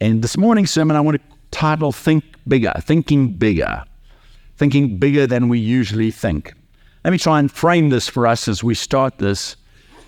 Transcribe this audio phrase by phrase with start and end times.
[0.00, 3.82] And this morning's sermon, I want to title Think Bigger, Thinking Bigger,
[4.58, 6.52] Thinking Bigger Than We Usually Think.
[7.02, 9.56] Let me try and frame this for us as we start this.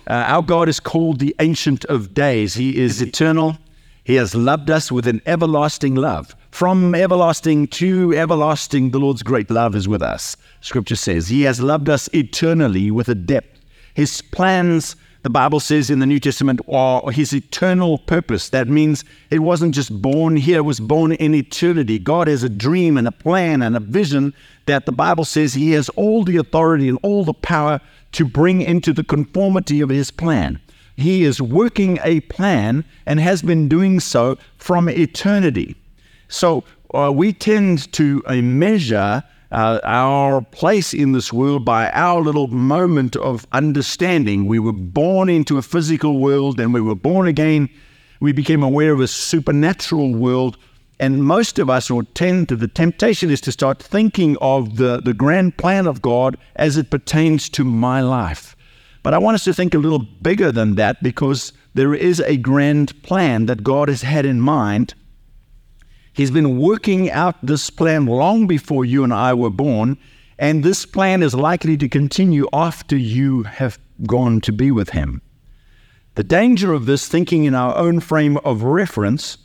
[0.05, 3.57] Uh, our God is called the Ancient of Days, He is eternal.
[4.03, 6.35] He has loved us with an everlasting love.
[6.51, 10.35] From everlasting to everlasting, the Lord's great love is with us.
[10.61, 13.59] Scripture says, He has loved us eternally with a depth.
[13.93, 18.49] His plans the Bible says in the New Testament, or his eternal purpose.
[18.49, 21.99] That means it wasn't just born here, it was born in eternity.
[21.99, 24.33] God has a dream and a plan and a vision
[24.65, 27.81] that the Bible says he has all the authority and all the power
[28.13, 30.59] to bring into the conformity of his plan.
[30.95, 35.75] He is working a plan and has been doing so from eternity.
[36.27, 36.63] So
[36.93, 42.47] uh, we tend to uh, measure uh, our place in this world by our little
[42.47, 44.45] moment of understanding.
[44.45, 47.69] We were born into a physical world and we were born again.
[48.19, 50.57] We became aware of a supernatural world.
[50.99, 55.01] And most of us, or tend to, the temptation is to start thinking of the,
[55.01, 58.55] the grand plan of God as it pertains to my life.
[59.01, 62.35] But I want us to think a little bigger than that because there is a
[62.35, 64.93] grand plan that God has had in mind
[66.19, 69.97] He's been working out this plan long before you and I were born,
[70.37, 75.21] and this plan is likely to continue after you have gone to be with Him.
[76.15, 79.37] The danger of this thinking in our own frame of reference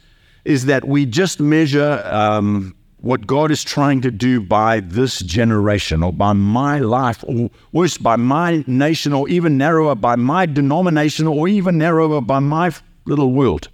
[0.45, 6.03] is that we just measure um, what God is trying to do by this generation
[6.03, 11.29] or by my life, or worse, by my nation, or even narrower, by my denomination,
[11.29, 12.73] or even narrower, by my
[13.07, 13.69] little world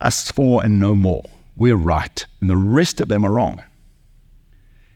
[0.00, 1.24] us four and no more.
[1.56, 3.62] We're right, and the rest of them are wrong.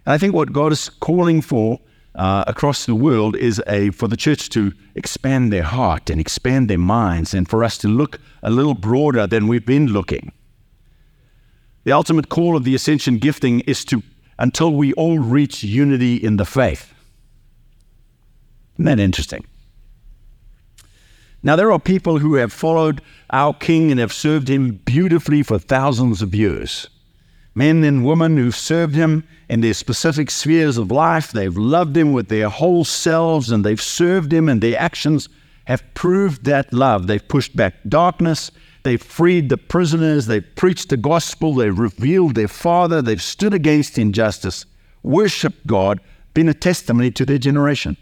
[0.04, 1.80] And I think what God is calling for
[2.14, 6.68] uh, across the world is a for the church to expand their heart and expand
[6.68, 10.32] their minds, and for us to look a little broader than we've been looking.
[11.84, 14.02] The ultimate call of the ascension gifting is to
[14.38, 16.92] until we all reach unity in the faith.
[18.74, 19.44] Isn't that interesting?
[21.42, 23.00] Now, there are people who have followed
[23.30, 26.88] our King and have served him beautifully for thousands of years.
[27.54, 32.12] Men and women who've served him in their specific spheres of life, they've loved him
[32.12, 35.28] with their whole selves and they've served him, and their actions
[35.66, 37.06] have proved that love.
[37.06, 38.50] They've pushed back darkness,
[38.82, 43.98] they've freed the prisoners, they've preached the gospel, they've revealed their Father, they've stood against
[43.98, 44.64] injustice,
[45.02, 46.00] worshiped God,
[46.34, 47.96] been a testimony to their generation.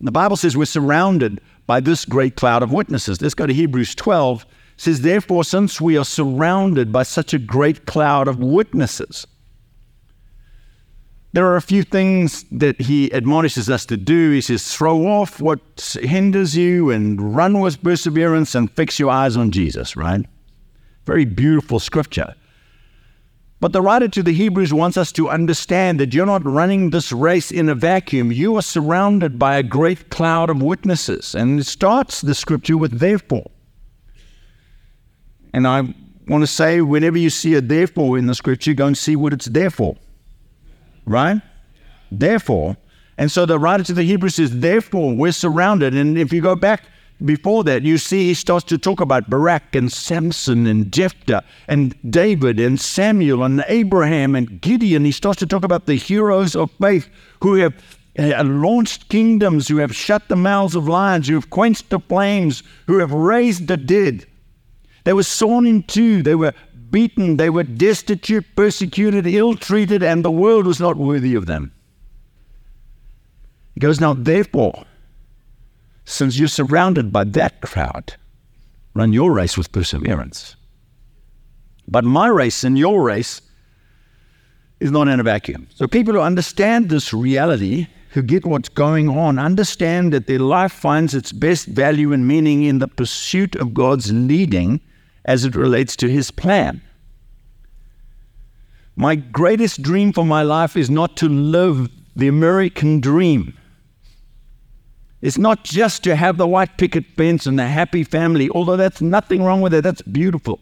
[0.00, 3.20] The Bible says we're surrounded by this great cloud of witnesses.
[3.22, 4.42] Let's go to Hebrews 12.
[4.42, 4.48] It
[4.80, 9.26] says, Therefore, since we are surrounded by such a great cloud of witnesses,
[11.32, 14.32] there are a few things that he admonishes us to do.
[14.32, 15.60] He says, throw off what
[16.00, 20.24] hinders you and run with perseverance and fix your eyes on Jesus, right?
[21.04, 22.34] Very beautiful scripture.
[23.60, 27.10] But the writer to the Hebrews wants us to understand that you're not running this
[27.10, 28.30] race in a vacuum.
[28.30, 31.34] You are surrounded by a great cloud of witnesses.
[31.34, 33.50] And it starts the scripture with therefore.
[35.52, 35.92] And I
[36.28, 39.32] want to say, whenever you see a therefore in the scripture, go and see what
[39.32, 39.96] it's there for.
[41.04, 41.40] Right?
[42.12, 42.76] Therefore.
[43.16, 45.96] And so the writer to the Hebrews says, therefore, we're surrounded.
[45.96, 46.84] And if you go back
[47.24, 51.94] before that, you see he starts to talk about Barak and Samson and Jephthah and
[52.10, 55.04] David and Samuel and Abraham and Gideon.
[55.04, 57.08] He starts to talk about the heroes of faith
[57.42, 57.74] who have
[58.18, 62.62] uh, launched kingdoms, who have shut the mouths of lions, who have quenched the flames,
[62.86, 64.24] who have raised the dead.
[65.04, 66.52] They were sawn in two, they were
[66.90, 71.72] beaten, they were destitute, persecuted, ill treated, and the world was not worthy of them.
[73.74, 74.84] He goes, Now, therefore,
[76.08, 78.14] since you're surrounded by that crowd,
[78.94, 80.56] run your race with perseverance.
[81.86, 83.42] But my race and your race
[84.80, 85.68] is not in a vacuum.
[85.74, 90.72] So people who understand this reality, who get what's going on, understand that their life
[90.72, 94.80] finds its best value and meaning in the pursuit of God's leading
[95.26, 96.80] as it relates to his plan.
[98.96, 103.57] My greatest dream for my life is not to live the American dream
[105.20, 109.00] it's not just to have the white picket fence and the happy family, although that's
[109.00, 110.60] nothing wrong with it, that's beautiful.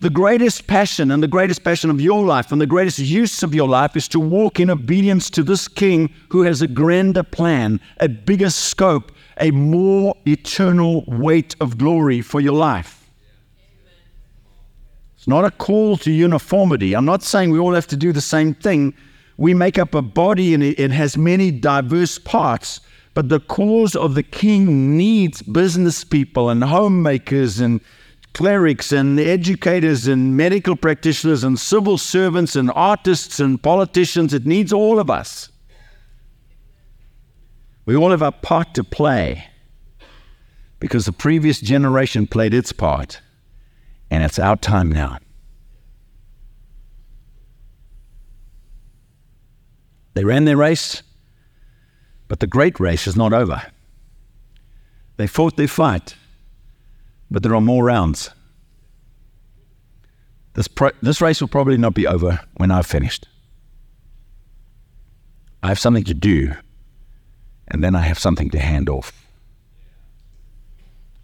[0.00, 3.54] The greatest passion and the greatest passion of your life and the greatest use of
[3.54, 7.80] your life is to walk in obedience to this King who has a grander plan,
[7.98, 13.10] a bigger scope, a more eternal weight of glory for your life.
[15.16, 16.94] It's not a call to uniformity.
[16.94, 18.94] I'm not saying we all have to do the same thing.
[19.38, 22.80] We make up a body and it has many diverse parts.
[23.16, 27.80] But the cause of the king needs business people and homemakers and
[28.34, 34.34] clerics and educators and medical practitioners and civil servants and artists and politicians.
[34.34, 35.48] It needs all of us.
[37.86, 39.48] We all have a part to play
[40.78, 43.22] because the previous generation played its part,
[44.10, 45.16] and it's our time now.
[50.12, 51.02] They ran their race,
[52.28, 53.62] but the great race is not over.
[55.16, 56.14] They fought their fight,
[57.30, 58.30] but there are more rounds.
[60.54, 63.28] This, pro- this race will probably not be over when I've finished.
[65.62, 66.54] I have something to do,
[67.68, 69.26] and then I have something to hand off.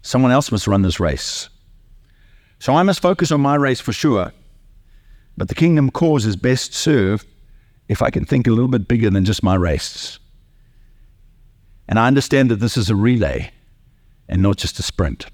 [0.01, 1.49] Someone else must run this race.
[2.59, 4.33] So I must focus on my race for sure,
[5.37, 7.27] but the kingdom cause is best served
[7.87, 10.19] if I can think a little bit bigger than just my race.
[11.93, 13.51] And I understand that this is a relay
[14.27, 15.27] and not just a sprint.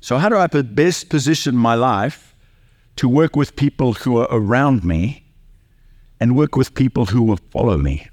[0.00, 2.34] So, how do I best position my life
[2.96, 5.26] to work with people who are around me
[6.18, 8.08] and work with people who will follow me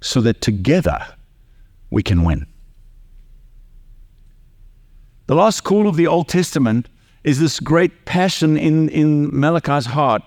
[0.00, 0.98] so that together
[1.90, 2.46] we can win?
[5.26, 6.88] The last call of the Old Testament
[7.24, 10.22] is this great passion in, in Malachi's heart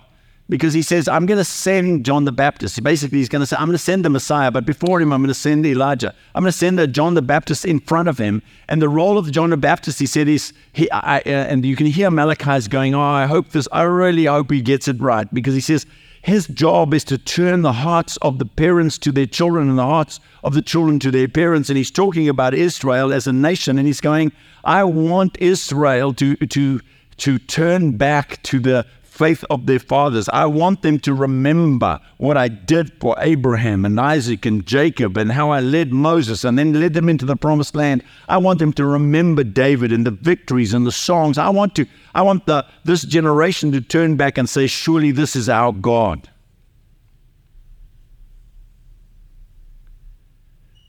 [0.51, 2.83] because he says, I'm going to send John the Baptist.
[2.83, 5.21] Basically, he's going to say, I'm going to send the Messiah, but before him, I'm
[5.21, 6.13] going to send Elijah.
[6.35, 8.41] I'm going to send John the Baptist in front of him.
[8.67, 11.77] And the role of John the Baptist, he said, is, he, I, uh, and you
[11.77, 15.33] can hear Malachi's going, Oh, I hope this, I really hope he gets it right.
[15.33, 15.85] Because he says,
[16.21, 19.85] his job is to turn the hearts of the parents to their children and the
[19.85, 21.69] hearts of the children to their parents.
[21.69, 23.77] And he's talking about Israel as a nation.
[23.77, 24.33] And he's going,
[24.65, 26.81] I want Israel to, to,
[27.17, 28.85] to turn back to the
[29.21, 30.27] faith of their fathers.
[30.33, 35.31] I want them to remember what I did for Abraham and Isaac and Jacob and
[35.31, 38.03] how I led Moses and then led them into the promised land.
[38.27, 41.37] I want them to remember David and the victories and the songs.
[41.37, 41.85] I want to
[42.15, 46.27] I want the this generation to turn back and say surely this is our God.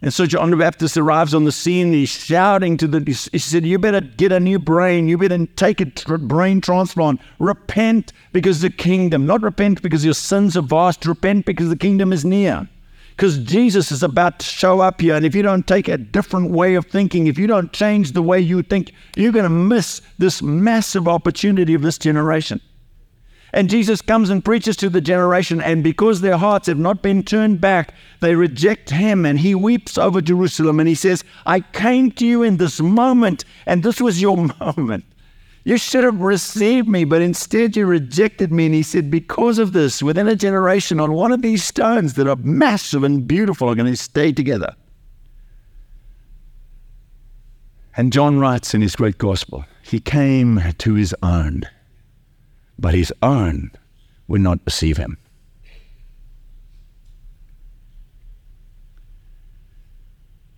[0.03, 1.93] And so John the Baptist arrives on the scene.
[1.93, 5.07] He's shouting to the, he said, You better get a new brain.
[5.07, 5.87] You better take a
[6.19, 7.21] brain transplant.
[7.39, 12.13] Repent because the kingdom, not repent because your sins are vast, repent because the kingdom
[12.13, 12.69] is near.
[13.11, 15.15] Because Jesus is about to show up here.
[15.15, 18.23] And if you don't take a different way of thinking, if you don't change the
[18.23, 22.61] way you think, you're going to miss this massive opportunity of this generation.
[23.55, 27.23] And Jesus comes and preaches to the generation, and because their hearts have not been
[27.23, 29.27] turned back, they reject him.
[29.27, 33.45] And he weeps over Jerusalem and he says, I came to you in this moment,
[33.67, 35.05] and this was your moment.
[35.65, 38.67] You should have received me, but instead you rejected me.
[38.67, 42.27] And he said, Because of this, within a generation, on one of these stones that
[42.27, 44.75] are massive and beautiful are going to stay together.
[47.97, 51.65] And John writes in his great gospel, He came to his own
[52.79, 53.71] but his own
[54.29, 55.19] would not receive him.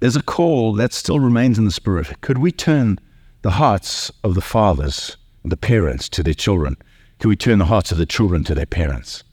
[0.01, 2.21] There's a call that still remains in the spirit.
[2.21, 2.99] Could we turn
[3.43, 6.77] the hearts of the fathers, the parents to their children?
[7.19, 9.25] Could we turn the hearts of the children to their parents?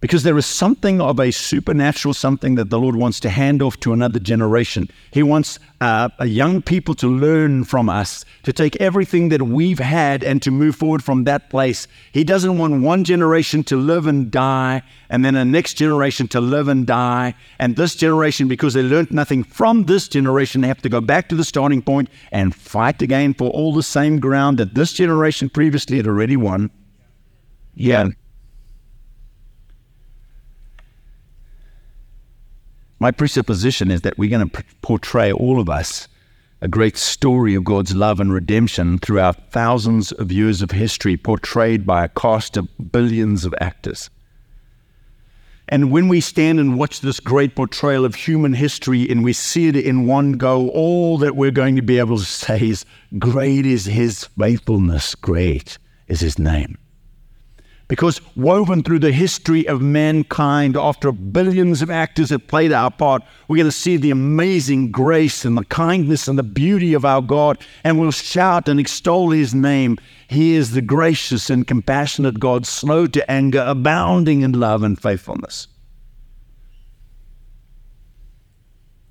[0.00, 3.78] Because there is something of a supernatural something that the Lord wants to hand off
[3.80, 4.88] to another generation.
[5.12, 10.24] He wants uh, young people to learn from us, to take everything that we've had
[10.24, 11.86] and to move forward from that place.
[12.12, 16.40] He doesn't want one generation to live and die, and then a next generation to
[16.40, 20.88] live and die, and this generation, because they learned nothing from this generation, have to
[20.88, 24.74] go back to the starting point and fight again for all the same ground that
[24.74, 26.70] this generation previously had already won.
[27.74, 28.08] Yeah.
[33.00, 36.06] My presupposition is that we're going to portray all of us
[36.60, 41.86] a great story of God's love and redemption throughout thousands of years of history, portrayed
[41.86, 44.10] by a cast of billions of actors.
[45.66, 49.68] And when we stand and watch this great portrayal of human history and we see
[49.68, 52.84] it in one go, all that we're going to be able to say is,
[53.18, 55.78] Great is his faithfulness, great
[56.08, 56.76] is his name.
[57.90, 63.24] Because woven through the history of mankind, after billions of actors have played our part,
[63.48, 67.20] we're going to see the amazing grace and the kindness and the beauty of our
[67.20, 69.98] God, and we'll shout and extol His name.
[70.28, 75.66] He is the gracious and compassionate God, slow to anger, abounding in love and faithfulness.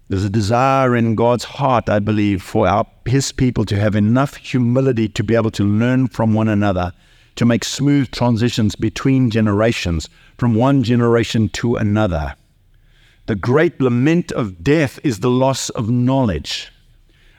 [0.07, 4.37] There's a desire in God's heart, I believe, for our, His people to have enough
[4.37, 6.93] humility to be able to learn from one another
[7.39, 12.35] to make smooth transitions between generations, from one generation to another.
[13.27, 16.69] The great lament of death is the loss of knowledge.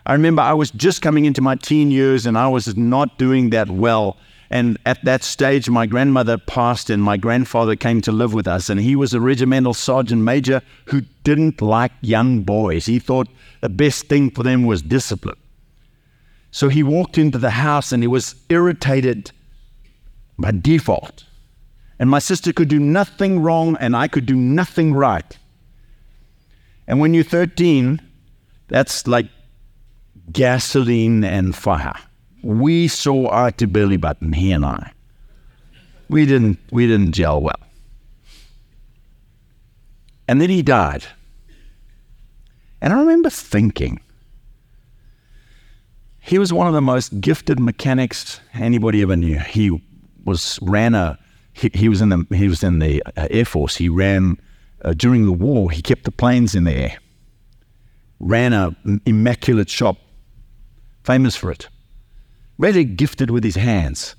[0.07, 3.51] I remember I was just coming into my teen years and I was not doing
[3.51, 4.17] that well.
[4.49, 8.71] And at that stage, my grandmother passed and my grandfather came to live with us.
[8.71, 12.87] And he was a regimental sergeant major who didn't like young boys.
[12.87, 13.29] He thought
[13.61, 15.37] the best thing for them was discipline.
[16.53, 19.31] So he walked into the house and he was irritated
[20.41, 21.25] by default.
[21.99, 25.39] And my sister could do nothing wrong and I could do nothing right.
[26.87, 28.01] And when you're 13,
[28.69, 29.27] that's like
[30.33, 31.95] gasoline and fire.
[32.43, 34.93] We saw eye to belly button, he and I.
[36.09, 37.61] We didn't, we didn't gel well.
[40.27, 41.05] And then he died.
[42.81, 44.01] And I remember thinking,
[46.21, 49.39] he was one of the most gifted mechanics anybody ever knew.
[49.39, 49.83] He
[50.25, 51.19] was ran a
[51.53, 53.77] he, he was in the he was in the uh, air force.
[53.77, 54.39] He ran
[54.83, 55.71] uh, during the war.
[55.71, 56.99] He kept the planes in the air.
[58.19, 59.97] Ran a immaculate shop,
[61.03, 61.69] famous for it
[62.61, 64.15] really gifted with his hands.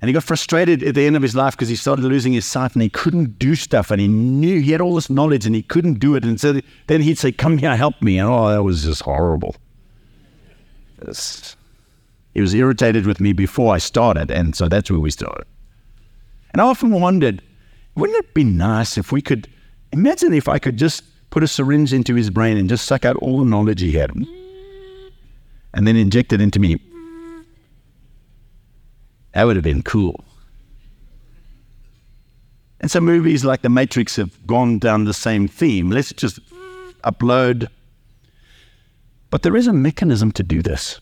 [0.00, 2.46] And he got frustrated at the end of his life because he started losing his
[2.46, 3.90] sight and he couldn't do stuff.
[3.90, 6.24] And he knew he had all this knowledge and he couldn't do it.
[6.24, 8.16] And so then he'd say, Come here, help me.
[8.18, 9.56] And oh, that was just horrible.
[12.38, 14.30] He was irritated with me before I started.
[14.30, 15.44] And so that's where we started.
[16.52, 17.42] And I often wondered,
[17.96, 19.48] wouldn't it be nice if we could
[19.92, 23.16] imagine if I could just put a syringe into his brain and just suck out
[23.16, 24.12] all the knowledge he had
[25.74, 26.80] and then inject it into me?
[29.34, 30.24] That would have been cool.
[32.80, 35.90] And so movies like The Matrix have gone down the same theme.
[35.90, 36.38] Let's just
[37.02, 37.66] upload.
[39.28, 41.00] But there is a mechanism to do this.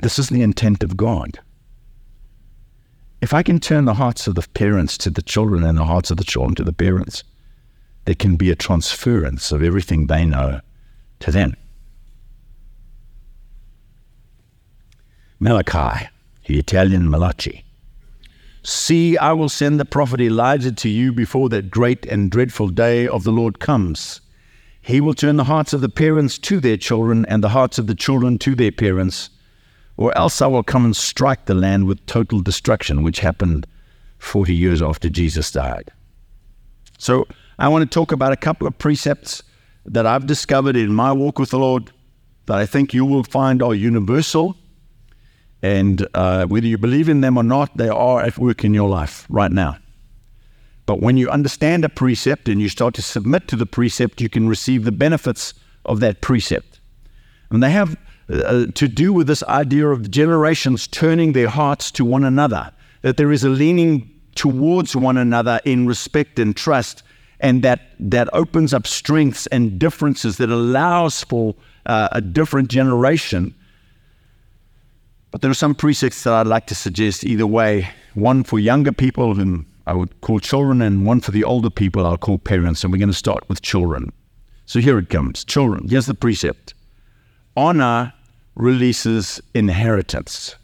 [0.00, 1.40] This is the intent of God.
[3.20, 6.10] If I can turn the hearts of the parents to the children and the hearts
[6.10, 7.24] of the children to the parents,
[8.04, 10.60] there can be a transference of everything they know
[11.20, 11.56] to them.
[15.38, 16.08] Malachi
[16.46, 17.64] the Italian Malachi.
[18.62, 23.06] See, I will send the prophet Elijah to you before that great and dreadful day
[23.06, 24.20] of the Lord comes.
[24.80, 27.86] He will turn the hearts of the parents to their children and the hearts of
[27.86, 29.30] the children to their parents,
[29.96, 33.66] or else I will come and strike the land with total destruction, which happened
[34.18, 35.90] 40 years after Jesus died.
[36.98, 37.26] So,
[37.58, 39.42] I want to talk about a couple of precepts
[39.86, 41.90] that I've discovered in my walk with the Lord
[42.46, 44.56] that I think you will find are universal
[45.62, 48.88] and uh, whether you believe in them or not, they are at work in your
[48.88, 49.78] life right now.
[50.84, 54.28] But when you understand a precept and you start to submit to the precept, you
[54.28, 56.78] can receive the benefits of that precept.
[57.50, 57.96] And they have
[58.30, 62.70] uh, to do with this idea of generations turning their hearts to one another,
[63.02, 67.02] that there is a leaning towards one another in respect and trust,
[67.40, 71.54] and that, that opens up strengths and differences that allows for
[71.86, 73.54] uh, a different generation
[75.36, 78.90] but there are some precepts that I'd like to suggest either way one for younger
[78.90, 82.82] people, whom I would call children, and one for the older people, I'll call parents.
[82.82, 84.14] And we're going to start with children.
[84.64, 85.88] So here it comes children.
[85.88, 86.72] Here's the precept
[87.54, 88.14] honor
[88.56, 90.56] releases inheritance.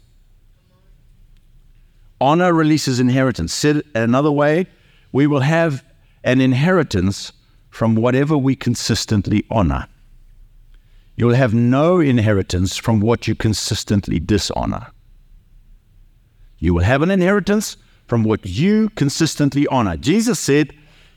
[2.19, 3.53] Honor releases inheritance.
[3.53, 4.65] Said another way,
[5.11, 5.83] we will have
[6.23, 7.31] an inheritance
[7.69, 9.87] from whatever we consistently honor.
[11.15, 14.87] You'll have no inheritance from what you consistently dishonor.
[16.57, 19.97] You will have an inheritance from what you consistently honor.
[19.97, 20.73] Jesus said,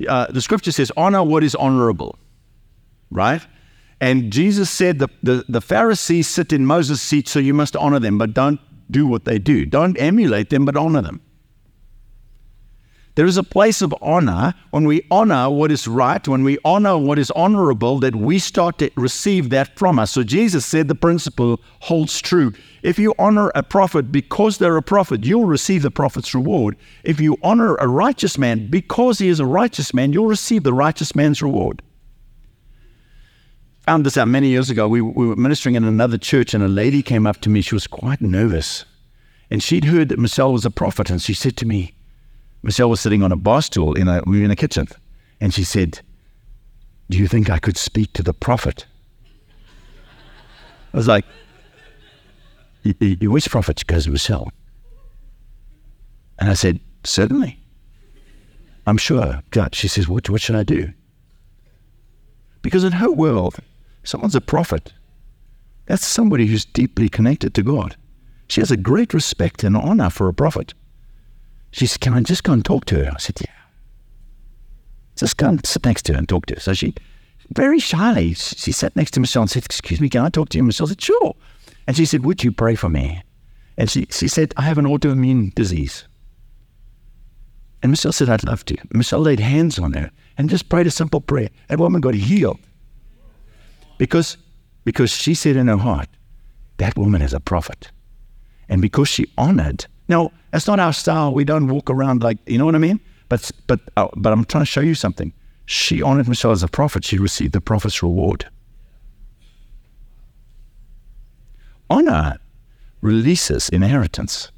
[0.06, 2.18] uh, the scripture says, honor what is honorable,
[3.10, 3.46] right?
[4.00, 7.98] And Jesus said, the, the, the Pharisees sit in Moses' seat, so you must honor
[7.98, 8.60] them, but don't
[8.90, 9.64] do what they do.
[9.64, 11.20] Don't emulate them, but honor them.
[13.16, 16.98] There is a place of honor when we honor what is right, when we honor
[16.98, 20.10] what is honorable, that we start to receive that from us.
[20.10, 22.52] So Jesus said the principle holds true.
[22.82, 26.76] If you honor a prophet because they're a prophet, you'll receive the prophet's reward.
[27.04, 30.74] If you honor a righteous man because he is a righteous man, you'll receive the
[30.74, 31.80] righteous man's reward.
[33.86, 34.88] Found this out many years ago.
[34.88, 37.60] We, we were ministering in another church, and a lady came up to me.
[37.60, 38.84] She was quite nervous.
[39.50, 41.94] And she'd heard that Michelle was a prophet, and she said to me,
[42.62, 44.88] Michelle was sitting on a bar stool in a, we were in a kitchen.
[45.40, 46.00] And she said,
[47.10, 48.86] Do you think I could speak to the prophet?
[50.92, 51.24] I was like,
[52.82, 53.78] Which prophet?
[53.78, 54.50] She goes, to Michelle.
[56.38, 57.60] And I said, Certainly.
[58.86, 59.42] I'm sure.
[59.50, 60.92] God, she says, what, what should I do?
[62.62, 63.56] Because in her world,
[64.06, 64.92] someone's a prophet.
[65.86, 67.96] That's somebody who's deeply connected to God.
[68.48, 70.74] She has a great respect and honor for a prophet.
[71.72, 73.10] She said, Can I just go and talk to her?
[73.14, 73.52] I said, Yeah.
[75.16, 76.60] Just go and sit next to her and talk to her.
[76.60, 76.94] So she,
[77.54, 80.58] very shyly, she sat next to Michelle and said, Excuse me, can I talk to
[80.58, 80.64] you?
[80.64, 81.34] Michelle said, Sure.
[81.86, 83.22] And she said, Would you pray for me?
[83.76, 86.06] And she, she said, I have an autoimmune disease.
[87.82, 88.76] And Michelle said, I'd love to.
[88.92, 91.50] Michelle laid hands on her and just prayed a simple prayer.
[91.68, 92.58] That woman got healed.
[93.98, 94.36] Because,
[94.84, 96.08] because she said in her heart,
[96.76, 97.90] that woman is a prophet.
[98.68, 101.34] And because she honored, now, that's not our style.
[101.34, 103.00] We don't walk around like, you know what I mean?
[103.28, 105.32] But, but, uh, but I'm trying to show you something.
[105.64, 107.04] She honored Michelle as a prophet.
[107.04, 108.46] She received the prophet's reward.
[111.90, 112.38] Honor
[113.00, 114.50] releases inheritance.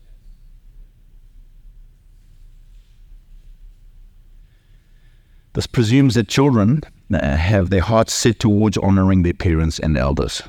[5.54, 10.43] This presumes that children uh, have their hearts set towards honoring their parents and elders.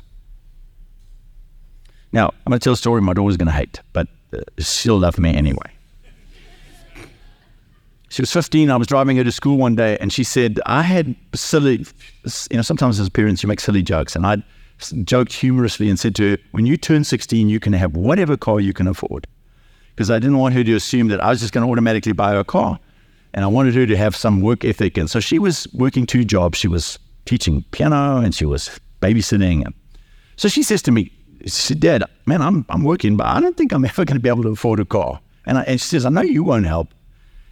[2.12, 4.98] Now, I'm going to tell a story my daughter's going to hate, but uh, she'll
[4.98, 5.70] love me anyway.
[8.10, 8.70] She was 15.
[8.70, 11.86] I was driving her to school one day, and she said, I had silly,
[12.50, 14.16] you know, sometimes as parents, you make silly jokes.
[14.16, 14.42] And I
[15.04, 18.58] joked humorously and said to her, When you turn 16, you can have whatever car
[18.58, 19.28] you can afford.
[19.94, 22.32] Because I didn't want her to assume that I was just going to automatically buy
[22.32, 22.80] her a car.
[23.32, 24.96] And I wanted her to have some work ethic.
[24.96, 26.58] And so she was working two jobs.
[26.58, 29.72] She was teaching piano and she was babysitting.
[30.36, 33.56] So she says to me, she said, Dad, man, I'm, I'm working, but I don't
[33.56, 35.20] think I'm ever going to be able to afford a car.
[35.46, 36.92] And, I, and she says, I know you won't help.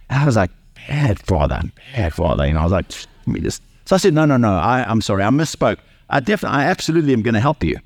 [0.09, 0.51] And I was like,
[0.87, 1.61] bad father,
[1.95, 2.43] bad father.
[2.43, 2.91] And I was like,
[3.25, 3.61] let me just.
[3.85, 5.77] So I said, no, no, no, I, I'm sorry, I misspoke.
[6.09, 7.77] I definitely, I absolutely am going to help you.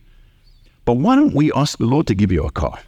[0.85, 2.79] But why don't we ask the Lord to give you a car?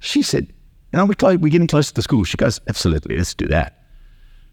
[0.00, 0.46] She said,
[0.92, 2.24] you know, we're, we're getting close to the school.
[2.24, 3.81] She goes, absolutely, let's do that.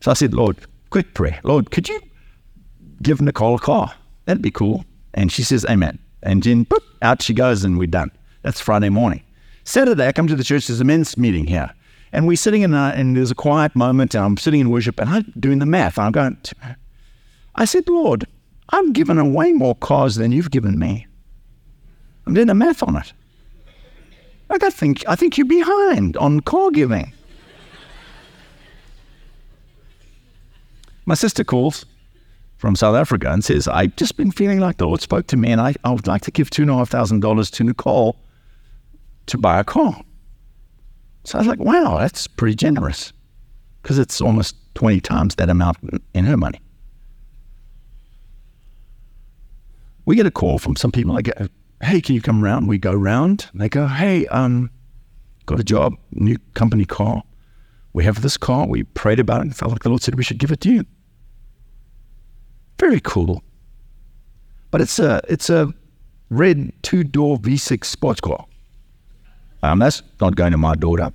[0.02, 0.58] So I said, Lord,
[0.90, 1.40] quick prayer.
[1.44, 2.00] Lord, could you
[3.02, 3.94] give Nicole a car?
[4.26, 4.86] That'd be cool.
[5.14, 6.00] And she says, Amen.
[6.24, 8.12] And then boop, out she goes and we're done.
[8.42, 9.24] That's Friday morning.
[9.64, 10.68] Saturday, I come to the church.
[10.68, 11.70] There's a men's meeting here.
[12.12, 15.00] And we're sitting in, a, and there's a quiet moment, and I'm sitting in worship,
[15.00, 16.00] and I'm doing the math.
[16.00, 16.38] I'm going,
[17.56, 18.26] I said, Lord,
[18.70, 21.06] I've given away more cars than you've given me.
[22.26, 23.14] I'm doing the math on it.
[24.50, 27.14] Like I think, I think you're behind on car giving.
[31.10, 31.88] My sister calls
[32.58, 35.52] from South Africa and says, I've just been feeling like the Lord spoke to me
[35.52, 38.16] and I, I would like to give $2,500 to Nicole
[39.26, 40.00] to buy a car.
[41.24, 43.12] So I was like, wow, that's pretty generous
[43.82, 45.78] because it's almost 20 times that amount
[46.14, 46.62] in her money.
[50.06, 51.18] We get a call from some people.
[51.18, 51.32] I go,
[51.82, 52.68] hey, can you come around?
[52.68, 53.50] We go around.
[53.56, 54.70] They go, hey, um,
[55.48, 57.24] got a job, new company car.
[57.94, 58.68] We have this car.
[58.68, 60.72] We prayed about it and felt like the Lord said we should give it to
[60.72, 60.86] you.
[62.80, 63.44] Very cool.
[64.72, 65.74] But it's a it's a
[66.30, 68.46] red two door V6 sports car.
[69.62, 71.12] Um, that's not going to my daughter.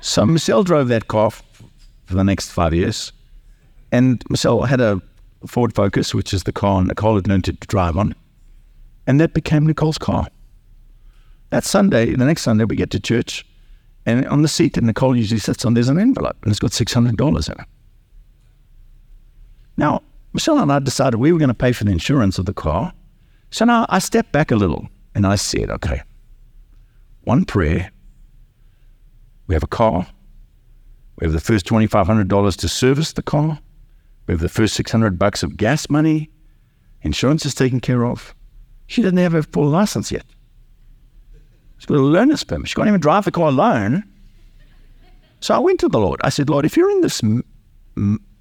[0.00, 3.12] so Michelle drove that car for the next five years,
[3.90, 5.00] and Michelle had a
[5.46, 8.14] Ford Focus, which is the car Nicole had learned to drive on,
[9.06, 10.26] and that became Nicole's car.
[11.50, 13.46] That Sunday, the next Sunday, we get to church,
[14.04, 16.72] and on the seat that Nicole usually sits on, there's an envelope, and it's got
[16.72, 17.66] six hundred dollars in it.
[19.76, 22.54] Now, Michelle and I decided we were going to pay for the insurance of the
[22.54, 22.92] car.
[23.50, 26.02] So now I stepped back a little and I said, okay,
[27.22, 27.90] one prayer.
[29.46, 30.06] We have a car.
[31.18, 33.58] We have the first $2,500 to service the car.
[34.26, 36.30] We have the first 600 bucks of gas money.
[37.02, 38.34] Insurance is taken care of.
[38.86, 40.24] She doesn't have a full license yet.
[41.78, 42.68] She's got a learner's permit.
[42.68, 44.04] She can't even drive the car alone.
[45.40, 46.20] So I went to the Lord.
[46.24, 47.22] I said, Lord, if you're in this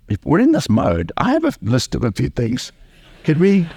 [0.10, 2.72] if we're in this mode, I have a list of a few things.
[3.24, 3.68] Could we,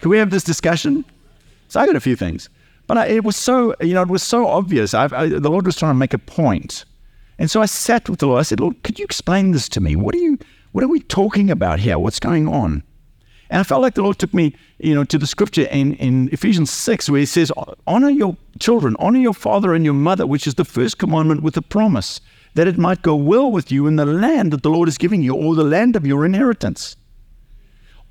[0.00, 1.04] could we have this discussion?
[1.68, 2.48] So I got a few things,
[2.86, 4.94] but I, it was so, you know, it was so obvious.
[4.94, 6.30] I, the Lord was trying to make a point.
[6.36, 6.84] point,
[7.40, 8.38] and so I sat with the Lord.
[8.38, 9.96] I said, Lord, could you explain this to me?
[9.96, 10.38] What are you,
[10.72, 11.98] what are we talking about here?
[11.98, 12.82] What's going on?
[13.48, 16.28] And I felt like the Lord took me, you know, to the scripture in, in
[16.32, 17.50] Ephesians 6, where he says,
[17.86, 21.56] Honor your children, honor your father and your mother, which is the first commandment with
[21.56, 22.20] a promise
[22.54, 25.22] that it might go well with you in the land that the Lord is giving
[25.22, 26.96] you, or the land of your inheritance.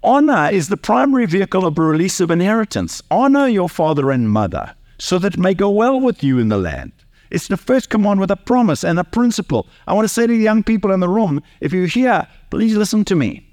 [0.02, 3.02] Honor is the primary vehicle of a release of inheritance.
[3.12, 6.58] Honor your father and mother so that it may go well with you in the
[6.58, 6.92] land.
[7.32, 9.68] It's the first command with a promise and a principle.
[9.88, 12.76] I want to say to the young people in the room if you're here, please
[12.76, 13.46] listen to me.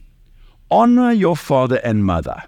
[0.70, 2.42] Honor your father and mother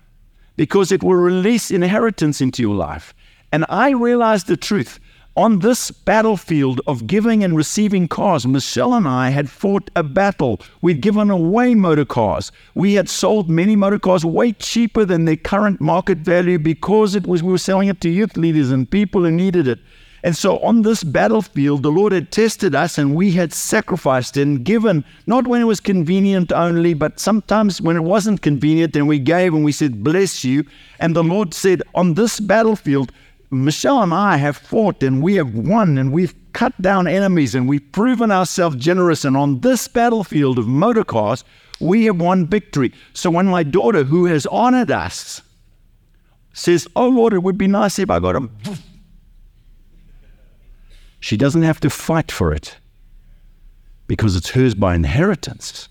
[0.57, 3.15] because it will release inheritance into your life.
[3.53, 4.99] And I realized the truth
[5.39, 10.61] on this battlefield of giving and receiving cars, Michelle and I had fought a battle.
[10.83, 12.51] We'd given away motor cars.
[12.75, 17.25] We had sold many motor cars way cheaper than their current market value because it
[17.25, 19.79] was we were selling it to youth leaders and people who needed it.
[20.25, 24.65] And so on this battlefield, the Lord had tested us and we had sacrificed and
[24.65, 29.21] given, not when it was convenient only, but sometimes when it wasn't convenient, and we
[29.21, 30.65] gave and we said, Bless you.
[30.99, 33.13] And the Lord said, On this battlefield,
[33.51, 37.69] Michelle and I have fought and we have won and we've cut down enemies and
[37.69, 39.25] we've proven ourselves generous.
[39.25, 41.45] And on this battlefield of motor cars,
[41.81, 42.93] we have won victory.
[43.15, 45.41] So when my daughter, who has honored us,
[46.53, 48.49] says, Oh Lord, it would be nice if I got a
[51.21, 52.77] she doesn't have to fight for it
[54.07, 55.89] because it's hers by inheritance.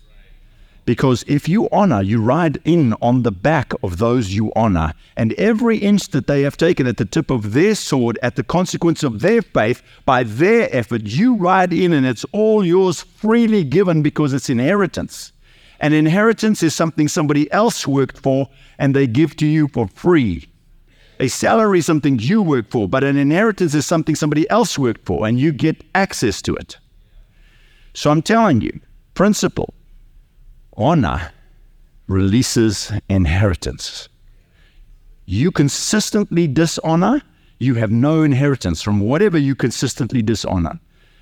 [0.88, 4.94] Because if you honor, you ride in on the back of those you honor.
[5.18, 8.42] And every inch that they have taken at the tip of their sword, at the
[8.42, 13.64] consequence of their faith, by their effort, you ride in and it's all yours freely
[13.64, 15.34] given because it's inheritance.
[15.78, 18.48] And inheritance is something somebody else worked for
[18.78, 20.48] and they give to you for free.
[21.20, 25.04] A salary is something you work for, but an inheritance is something somebody else worked
[25.04, 26.78] for, and you get access to it.
[27.92, 28.80] So I'm telling you,
[29.12, 29.74] principle
[30.78, 31.32] honor
[32.06, 34.08] releases inheritance.
[35.26, 37.20] You consistently dishonor,
[37.58, 40.78] you have no inheritance from whatever you consistently dishonor,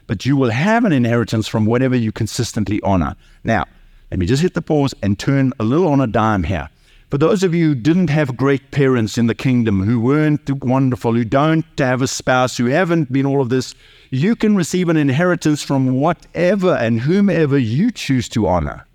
[0.07, 3.16] but you will have an inheritance from whatever you consistently honor.
[3.42, 3.64] Now,
[4.11, 6.69] let me just hit the pause and turn a little on a dime here.
[7.11, 11.14] For those of you who didn't have great parents in the kingdom, who weren't wonderful,
[11.14, 13.75] who don't have a spouse, who haven't been all of this,
[14.11, 18.86] you can receive an inheritance from whatever and whomever you choose to honor.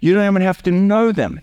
[0.00, 1.40] You don't even have to know them.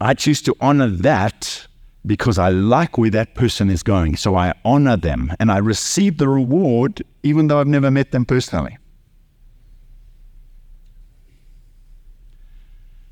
[0.00, 1.66] I choose to honor that
[2.06, 4.16] because I like where that person is going.
[4.16, 8.24] So I honor them and I receive the reward even though I've never met them
[8.24, 8.78] personally.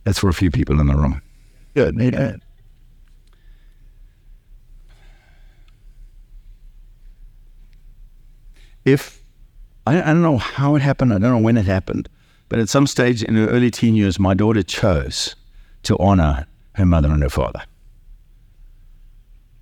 [0.05, 1.21] That's for a few people in the room.
[1.75, 2.01] Good.
[2.01, 2.41] Amen.
[8.87, 9.23] If
[9.87, 12.09] I, I don't know how it happened, I don't know when it happened,
[12.49, 15.37] but at some stage in her early teen years, my daughter chose
[15.83, 17.63] to honor her mother and her father.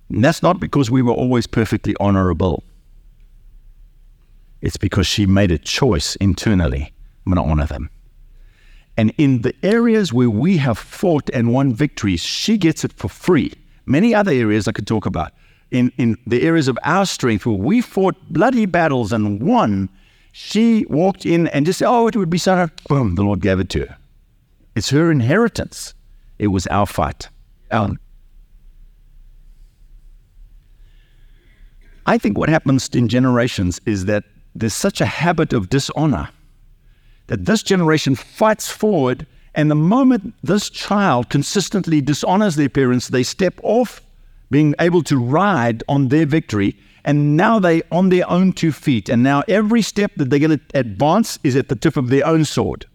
[0.09, 2.63] And that's not because we were always perfectly honorable.
[4.61, 6.93] It's because she made a choice internally.
[7.25, 7.89] I'm going to honor them.
[8.95, 13.09] And in the areas where we have fought and won victories, she gets it for
[13.09, 13.53] free.
[13.85, 15.33] Many other areas I could talk about.
[15.69, 19.89] In, in the areas of our strength where we fought bloody battles and won,
[20.39, 22.69] she walked in and just said, Oh, it would be so.
[22.87, 23.97] Boom, the Lord gave it to her.
[24.75, 25.95] It's her inheritance.
[26.37, 27.29] It was our fight.
[27.71, 27.97] Alan.
[32.05, 36.29] I think what happens in generations is that there's such a habit of dishonor
[37.25, 43.23] that this generation fights forward, and the moment this child consistently dishonors their parents, they
[43.23, 44.01] step off
[44.51, 49.07] being able to ride on their victory, and now they on their own two feet,
[49.07, 52.27] and now every step that they're going to advance is at the tip of their
[52.27, 52.85] own sword.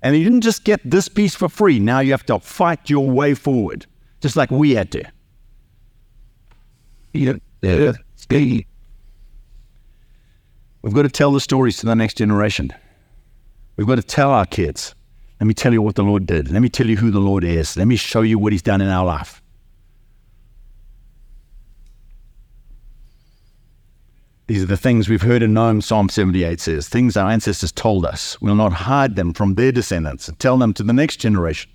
[0.00, 1.80] And you didn't just get this piece for free.
[1.80, 3.86] Now you have to fight your way forward,
[4.20, 5.02] just like we had to.
[7.12, 7.92] Yeah, yeah,
[10.82, 12.72] We've got to tell the stories to the next generation.
[13.76, 14.94] We've got to tell our kids.
[15.40, 16.52] Let me tell you what the Lord did.
[16.52, 17.76] Let me tell you who the Lord is.
[17.76, 19.42] Let me show you what He's done in our life.
[24.48, 28.06] These are the things we've heard and known, Psalm 78 says, things our ancestors told
[28.06, 28.40] us.
[28.40, 31.70] We'll not hide them from their descendants and tell them to the next generation.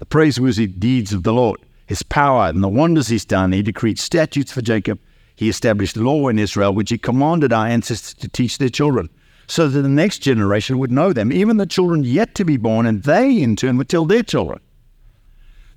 [0.00, 3.52] The praiseworthy deeds of the Lord, his power and the wonders he's done.
[3.52, 4.98] He decreed statutes for Jacob
[5.36, 9.10] he established law in Israel, which he commanded our ancestors to teach their children,
[9.46, 12.86] so that the next generation would know them, even the children yet to be born,
[12.86, 14.58] and they in turn would tell their children.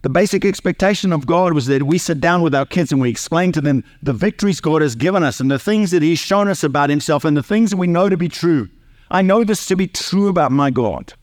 [0.02, 3.10] The basic expectation of God was that we sit down with our kids and we
[3.10, 6.48] explain to them the victories God has given us and the things that He's shown
[6.48, 8.70] us about Himself and the things that we know to be true.
[9.12, 11.14] I know this to be true about my God.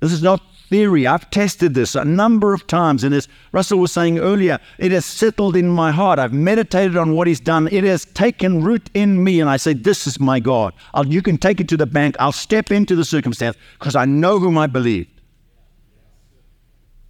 [0.00, 1.06] This is not theory.
[1.06, 3.04] I've tested this a number of times.
[3.04, 6.18] And as Russell was saying earlier, it has settled in my heart.
[6.18, 7.68] I've meditated on what he's done.
[7.70, 9.40] It has taken root in me.
[9.40, 10.72] And I say, This is my God.
[10.94, 12.16] I'll, you can take it to the bank.
[12.18, 15.06] I'll step into the circumstance because I know whom I believe.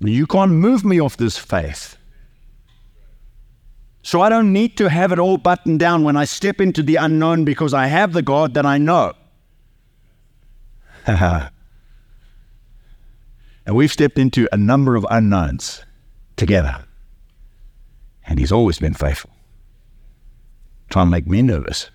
[0.02, 1.96] You can't move me off this faith.
[4.02, 6.96] So I don't need to have it all buttoned down when I step into the
[6.96, 9.12] unknown because I have the God that I know.
[13.64, 15.84] And we've stepped into a number of unknowns
[16.36, 16.84] together.
[18.26, 19.30] And he's always been faithful.
[20.90, 21.90] Trying to make me nervous.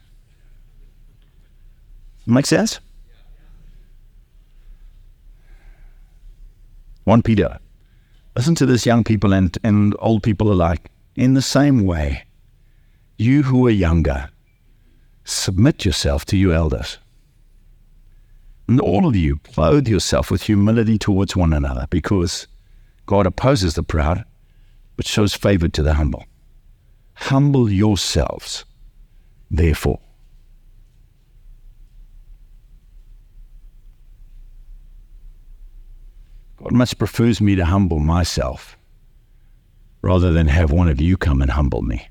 [2.25, 2.79] Make sense?
[7.03, 7.59] 1 Peter.
[8.37, 10.91] Listen to this, young people and, and old people alike.
[11.15, 12.25] In the same way,
[13.17, 14.29] you who are younger,
[15.23, 16.99] submit yourself to your elders.
[18.67, 22.45] And all of you, clothe yourself with humility towards one another, because
[23.07, 24.23] God opposes the proud,
[24.97, 26.23] but shows favor to the humble.
[27.15, 28.65] Humble yourselves,
[29.49, 29.99] therefore.
[36.57, 38.77] God much prefers me to humble myself
[40.01, 42.07] rather than have one of you come and humble me.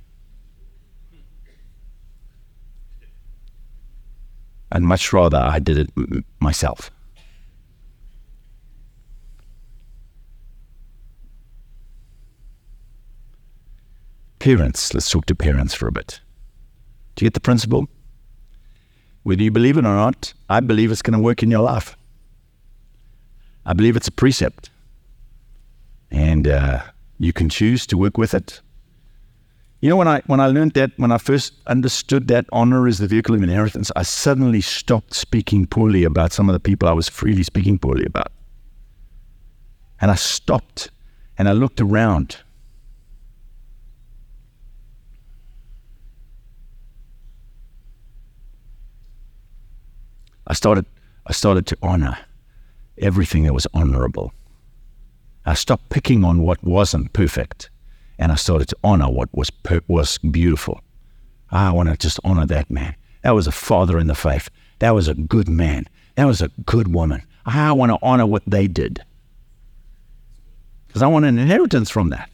[4.72, 6.90] I'd much rather I did it myself.
[14.38, 16.20] Parents, let's talk to parents for a bit.
[17.14, 17.88] Do you get the principle?
[19.22, 21.96] Whether you believe it or not, I believe it's going to work in your life.
[23.66, 24.70] I believe it's a precept.
[26.10, 26.82] And uh,
[27.18, 28.60] you can choose to work with it.
[29.80, 32.98] You know, when I when I learned that, when I first understood that honor is
[32.98, 36.92] the vehicle of inheritance, I suddenly stopped speaking poorly about some of the people I
[36.92, 38.32] was freely speaking poorly about.
[40.00, 40.90] And I stopped
[41.36, 42.36] and I looked around.
[50.46, 50.86] I started
[51.26, 52.16] I started to honor
[52.98, 54.32] everything that was honorable.
[55.44, 57.70] I stopped picking on what wasn't perfect,
[58.18, 60.80] and I started to honor what was per- was beautiful.
[61.52, 62.96] Ah, I want to just honor that man.
[63.22, 64.50] That was a father in the faith.
[64.80, 65.86] That was a good man.
[66.16, 67.22] That was a good woman.
[67.46, 69.04] Ah, I want to honor what they did
[70.96, 72.30] because I want an inheritance from that.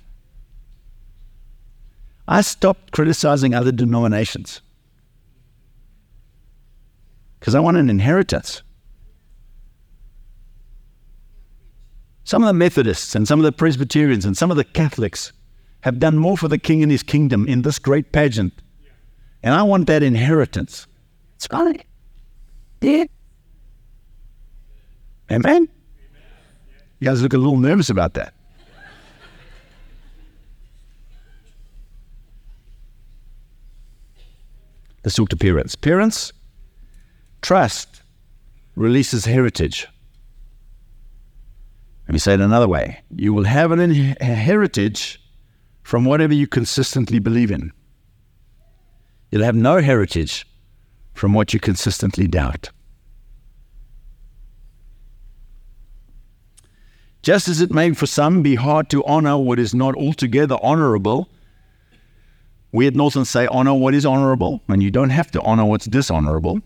[2.29, 4.61] I stopped criticizing other denominations
[7.41, 8.63] because I want an inheritance.
[12.25, 15.33] Some of the Methodists and some of the Presbyterians and some of the Catholics
[15.81, 18.53] have done more for the King and his kingdom in this great pageant.
[19.43, 20.87] And I want that inheritance.
[21.35, 21.85] It's right.
[22.81, 23.05] Yeah.
[25.31, 25.69] Amen?
[27.01, 28.35] You guys look a little nervous about that.
[35.05, 35.75] Let's talk to parents.
[35.75, 36.33] Parents,
[37.41, 38.03] trust
[38.77, 39.89] releases heritage.
[42.13, 43.03] Let me say it another way.
[43.17, 45.19] You will have an in- a heritage
[45.83, 47.73] from whatever you consistently believe in.
[49.31, 50.47] You'll have no heritage
[51.15, 52.69] from what you consistently doubt.
[57.23, 61.31] Just as it may for some be hard to honor what is not altogether honorable,
[62.73, 65.87] we at Northland say honor what is honorable, and you don't have to honor what's
[65.87, 66.61] dishonorable.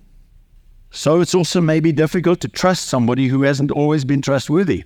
[0.91, 4.83] So it's also maybe difficult to trust somebody who hasn't always been trustworthy.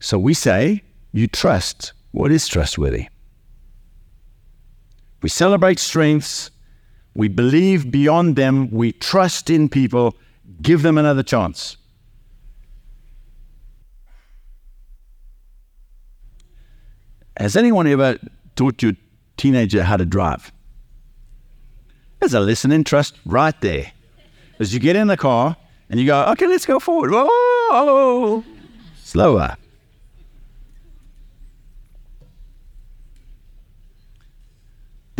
[0.00, 0.82] So we say,
[1.12, 3.08] you trust what is trustworthy.
[5.22, 6.50] We celebrate strengths,
[7.14, 10.16] we believe beyond them, we trust in people,
[10.62, 11.76] give them another chance.
[17.36, 18.18] Has anyone ever
[18.56, 18.92] taught your
[19.36, 20.50] teenager how to drive?
[22.18, 23.92] There's a lesson in trust right there.
[24.58, 25.56] As you get in the car
[25.88, 27.10] and you go, okay, let's go forward.
[27.12, 28.44] Whoa,
[29.02, 29.56] slower.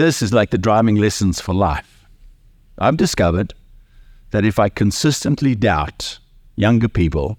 [0.00, 2.06] This is like the driving lessons for life.
[2.78, 3.52] I've discovered
[4.30, 6.18] that if I consistently doubt
[6.56, 7.36] younger people,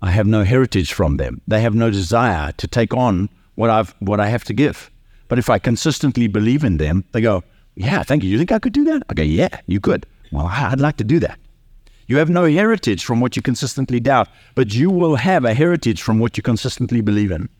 [0.00, 1.42] I have no heritage from them.
[1.46, 4.90] They have no desire to take on what I've what I have to give.
[5.28, 8.30] But if I consistently believe in them, they go, "Yeah, thank you.
[8.30, 11.04] You think I could do that?" I go, "Yeah, you could." Well, I'd like to
[11.04, 11.38] do that.
[12.06, 16.00] You have no heritage from what you consistently doubt, but you will have a heritage
[16.00, 17.50] from what you consistently believe in.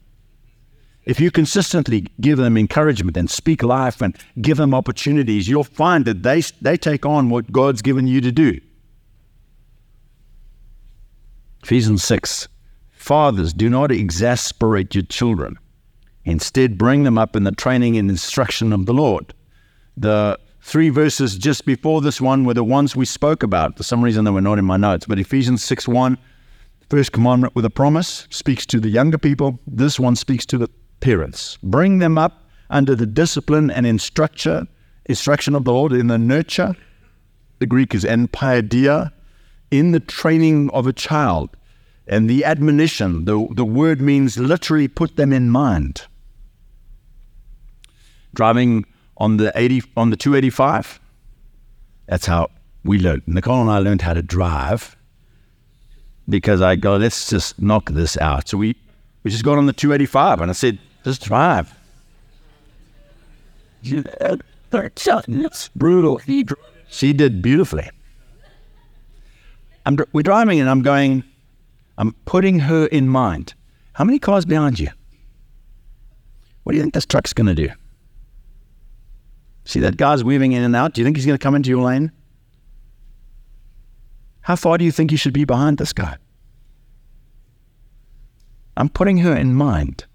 [1.06, 6.04] If you consistently give them encouragement and speak life and give them opportunities, you'll find
[6.04, 8.60] that they, they take on what God's given you to do.
[11.62, 12.48] Ephesians 6
[12.90, 15.56] Fathers, do not exasperate your children.
[16.24, 19.32] Instead, bring them up in the training and instruction of the Lord.
[19.96, 23.76] The three verses just before this one were the ones we spoke about.
[23.76, 25.06] For some reason, they were not in my notes.
[25.06, 26.18] But Ephesians 6 1,
[26.90, 29.60] first commandment with a promise, speaks to the younger people.
[29.68, 30.68] This one speaks to the
[31.06, 31.56] parents.
[31.62, 34.66] Bring them up under the discipline and instruction,
[35.04, 36.74] instruction of the Lord in the nurture.
[37.60, 39.12] The Greek is en paideia,
[39.70, 41.50] in the training of a child.
[42.08, 46.02] And the admonition, the, the word means literally put them in mind.
[48.34, 48.84] Driving
[49.16, 50.98] on the 80 on the 285,
[52.08, 52.50] that's how
[52.82, 53.22] we learned.
[53.28, 54.96] Nicole and I learned how to drive
[56.28, 58.48] because I go, let's just knock this out.
[58.48, 58.74] So we,
[59.22, 61.72] we just got on the 285 and I said, just drive.
[65.28, 66.20] It's brutal.
[66.88, 67.88] She did beautifully.
[69.84, 71.22] I'm, we're driving and I'm going,
[71.96, 73.54] I'm putting her in mind.
[73.92, 74.88] How many cars behind you?
[76.64, 77.68] What do you think this truck's going to do?
[79.64, 80.92] See that guy's weaving in and out?
[80.92, 82.10] Do you think he's going to come into your lane?
[84.40, 86.16] How far do you think you should be behind this guy?
[88.76, 90.05] I'm putting her in mind.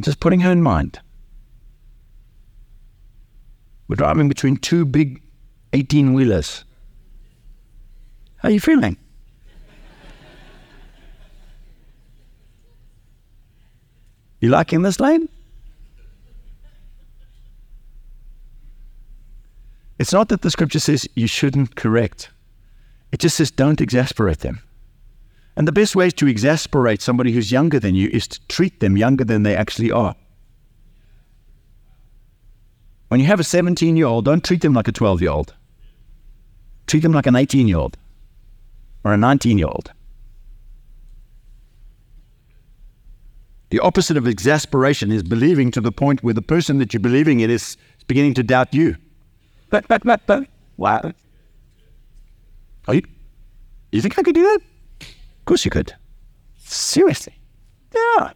[0.00, 1.00] Just putting her in mind.
[3.88, 5.22] We're driving between two big
[5.72, 6.64] 18 wheelers.
[8.36, 8.96] How are you feeling?
[14.40, 15.28] You liking this lane?
[19.98, 22.30] It's not that the scripture says you shouldn't correct.
[23.10, 24.60] It just says don't exasperate them.
[25.56, 28.96] And the best way to exasperate somebody who's younger than you is to treat them
[28.96, 30.16] younger than they actually are.
[33.08, 35.54] When you have a 17 year old, don't treat them like a 12 year old.
[36.86, 37.96] Treat them like an 18 year old
[39.04, 39.92] or a 19 year old.
[43.70, 47.40] The opposite of exasperation is believing to the point where the person that you're believing
[47.40, 48.96] in is beginning to doubt you.
[49.70, 51.12] But, but, but, but, wow.
[52.86, 53.02] Are you,
[53.90, 54.60] you think I could do that?
[55.44, 55.92] Of course you could.
[56.56, 57.38] Seriously.
[57.94, 58.30] Yeah.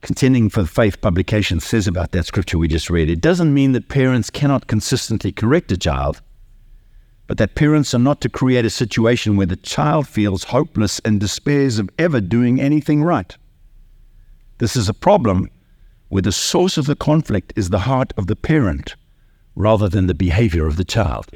[0.00, 3.72] Contending for the Faith publication says about that scripture we just read it doesn't mean
[3.72, 6.22] that parents cannot consistently correct a child,
[7.26, 11.20] but that parents are not to create a situation where the child feels hopeless and
[11.20, 13.36] despairs of ever doing anything right.
[14.56, 15.50] This is a problem
[16.08, 18.96] where the source of the conflict is the heart of the parent
[19.54, 21.26] rather than the behavior of the child.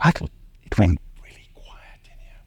[0.00, 2.40] I, it went really quiet in here.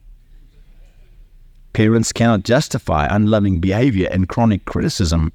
[1.74, 5.32] Parents cannot justify unloving behavior and chronic criticism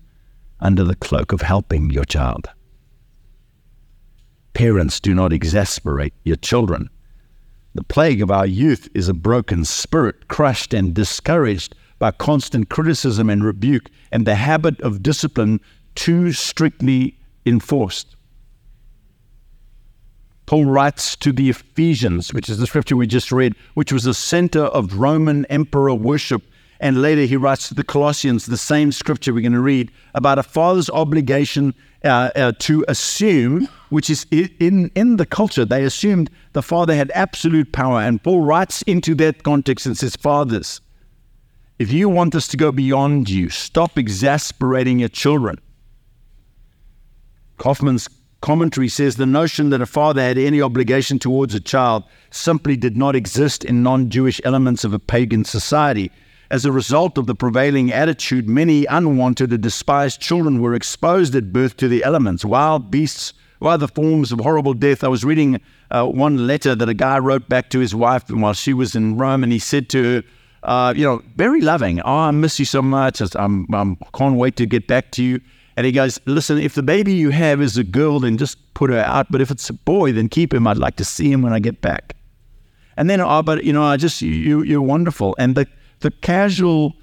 [0.60, 2.48] under the cloak of helping your child.
[4.52, 6.90] Parents do not exasperate your children.
[7.74, 13.30] The plague of our youth is a broken spirit, crushed and discouraged by constant criticism
[13.30, 15.60] and rebuke, and the habit of discipline
[16.00, 18.16] too strictly enforced.
[20.46, 24.14] Paul writes to the Ephesians, which is the scripture we just read, which was the
[24.14, 26.42] center of Roman emperor worship.
[26.80, 30.38] And later he writes to the Colossians, the same scripture we're going to read, about
[30.38, 36.30] a father's obligation uh, uh, to assume, which is in, in the culture, they assumed
[36.54, 38.00] the father had absolute power.
[38.00, 40.80] And Paul writes into that context and says, Fathers,
[41.78, 45.60] if you want this to go beyond you, stop exasperating your children.
[47.60, 48.08] Coffman's
[48.40, 52.96] commentary says the notion that a father had any obligation towards a child simply did
[52.96, 56.10] not exist in non Jewish elements of a pagan society.
[56.50, 61.52] As a result of the prevailing attitude, many unwanted and despised children were exposed at
[61.52, 65.04] birth to the elements, wild beasts, or other forms of horrible death.
[65.04, 68.54] I was reading uh, one letter that a guy wrote back to his wife while
[68.54, 70.22] she was in Rome, and he said to her,
[70.62, 72.00] uh, you know, very loving.
[72.00, 73.20] Oh, I miss you so much.
[73.34, 75.42] I'm, I'm, can't wait to get back to you.
[75.80, 78.90] And he goes, Listen, if the baby you have is a girl, then just put
[78.90, 79.32] her out.
[79.32, 80.66] But if it's a boy, then keep him.
[80.66, 82.16] I'd like to see him when I get back.
[82.98, 85.34] And then, oh, but you know, I just, you, you're wonderful.
[85.38, 85.66] And the,
[86.00, 86.96] the casual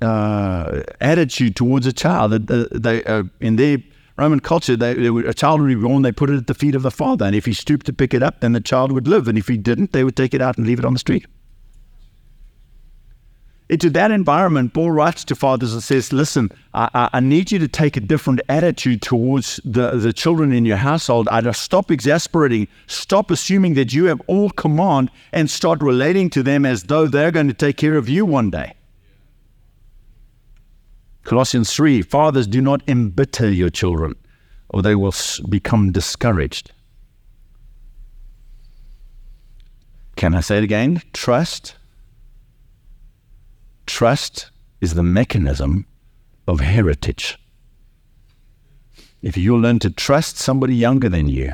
[0.00, 3.78] uh, attitude towards a child, they, they uh, in their
[4.16, 6.76] Roman culture, they, they a child would be born, they put it at the feet
[6.76, 7.24] of the father.
[7.24, 9.26] And if he stooped to pick it up, then the child would live.
[9.26, 11.26] And if he didn't, they would take it out and leave it on the street
[13.68, 17.68] into that environment, Paul writes to fathers and says, Listen, I, I, need you to
[17.68, 21.28] take a different attitude towards the, the children in your household.
[21.30, 26.66] Either stop exasperating, stop assuming that you have all command, and start relating to them
[26.66, 28.74] as though they're going to take care of you one day.
[31.24, 34.16] Colossians 3 Fathers, do not embitter your children,
[34.70, 35.14] or they will
[35.48, 36.72] become discouraged.
[40.16, 41.00] Can I say it again?
[41.12, 41.76] Trust
[43.92, 45.84] Trust is the mechanism
[46.48, 47.38] of heritage.
[49.20, 51.52] If you learn to trust somebody younger than you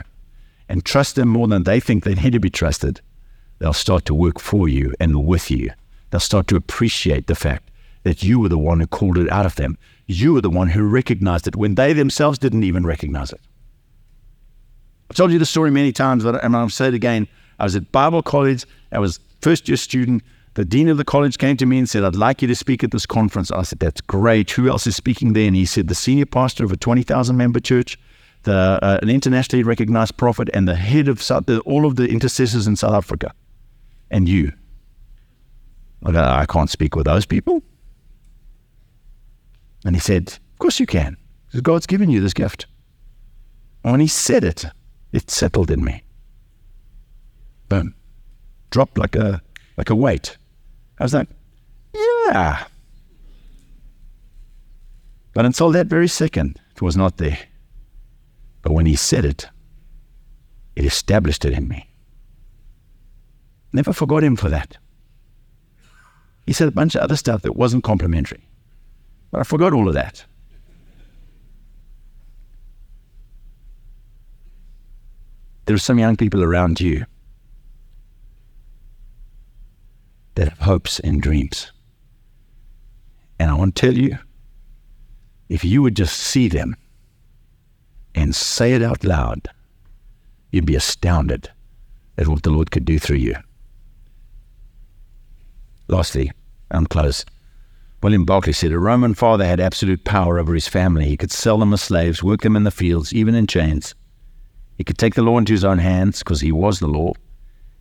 [0.69, 3.01] and trust them more than they think they need to be trusted,
[3.59, 5.73] they'll start to work for you and with you.
[6.11, 7.73] They'll start to appreciate the fact
[8.05, 9.77] that you were the one who called it out of them.
[10.07, 13.41] You were the one who recognized it when they themselves didn't even recognize it.
[15.11, 17.27] I've told you the story many times, but I'll say it again.
[17.59, 18.65] I was at Bible college.
[18.93, 20.23] I was first year student.
[20.59, 22.83] The dean of the college came to me and said, I'd like you to speak
[22.83, 23.53] at this conference.
[23.53, 24.51] I said, That's great.
[24.51, 25.47] Who else is speaking there?
[25.47, 27.97] And he said, The senior pastor of a 20,000 member church,
[28.43, 32.09] the, uh, an internationally recognized prophet, and the head of South, the, all of the
[32.09, 33.33] intercessors in South Africa.
[34.11, 34.51] and you.
[36.05, 37.63] I go, I can't speak with those people.
[39.85, 41.17] And he said, Of course you can.
[41.47, 42.67] Because God's given you this gift.
[43.85, 44.65] And when he said it,
[45.13, 46.03] it settled in me.
[47.69, 47.95] Boom.
[48.71, 49.41] Dropped like a
[49.77, 50.37] like a weight.
[50.99, 51.29] I was like,
[51.95, 52.65] yeah.
[55.33, 57.39] But until that very second, it was not there.
[58.63, 59.49] But when he said it,
[60.75, 61.89] it established it in me.
[63.73, 64.79] Never forgot him for that.
[66.47, 68.49] He said a bunch of other stuff that wasn't complimentary.
[69.31, 70.25] But I forgot all of that.
[75.67, 77.05] There are some young people around you
[80.39, 81.73] that have hopes and dreams.
[83.41, 84.19] And I want to tell you
[85.49, 86.77] if you would just see them
[88.15, 89.49] and say it out loud,
[90.53, 91.51] you'd be astounded
[92.17, 93.35] at what the Lord could do through you.
[95.89, 96.31] Lastly,
[96.71, 97.25] I'm close.
[98.01, 101.07] William Barclay said a Roman father had absolute power over his family.
[101.07, 103.93] He could sell them as slaves, work them in the fields, even in chains.
[104.77, 107.15] He could take the law into his own hands because he was the law.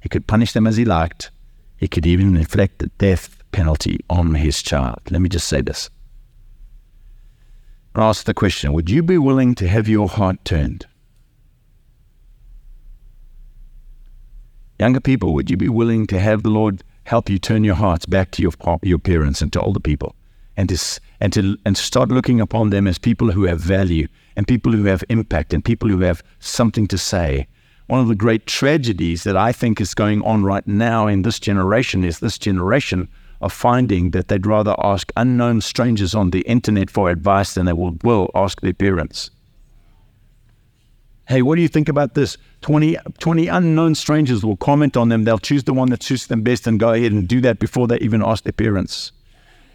[0.01, 1.29] He could punish them as he liked.
[1.77, 4.99] He could even inflict the death penalty on his child.
[5.09, 5.89] Let me just say this.
[7.95, 10.85] Ask the question Would you be willing to have your heart turned?
[14.79, 18.05] Younger people, would you be willing to have the Lord help you turn your hearts
[18.05, 18.51] back to your,
[18.83, 20.15] your parents and to older people?
[20.55, 24.47] And to, and, to, and start looking upon them as people who have value and
[24.47, 27.47] people who have impact and people who have something to say.
[27.87, 31.39] One of the great tragedies that I think is going on right now in this
[31.39, 33.07] generation is this generation
[33.39, 37.73] of finding that they'd rather ask unknown strangers on the internet for advice than they
[37.73, 39.31] will, will ask their parents.
[41.27, 42.37] Hey, what do you think about this?
[42.61, 45.23] 20, 20 unknown strangers will comment on them.
[45.23, 47.87] They'll choose the one that suits them best and go ahead and do that before
[47.87, 49.11] they even ask their parents.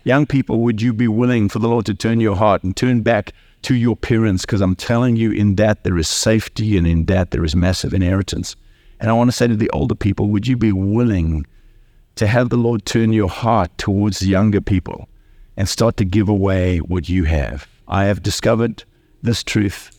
[0.05, 3.03] Young people, would you be willing for the Lord to turn your heart and turn
[3.03, 3.33] back
[3.63, 7.31] to your parents because I'm telling you, in that there is safety and in that
[7.31, 8.57] there is massive inheritance.
[9.01, 11.47] And I want to say to the older people, would you be willing
[12.17, 15.09] to have the Lord turn your heart towards younger people
[15.57, 17.67] and start to give away what you have?
[17.89, 18.85] I have discovered
[19.23, 19.91] this truth.